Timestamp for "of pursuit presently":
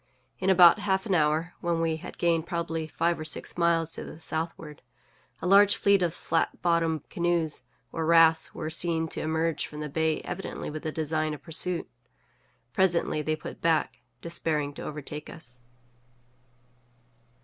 11.35-13.21